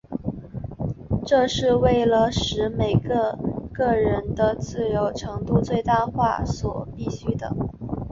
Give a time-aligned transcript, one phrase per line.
[1.27, 3.37] 这是为了使每个
[3.71, 7.55] 个人的自由程度最大化所必需的。